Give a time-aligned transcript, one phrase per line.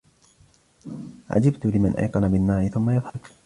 [1.29, 3.31] عَجِبْت لِمَنْ أَيْقَنَ بِالنَّارِ ثُمَّ يَضْحَكُ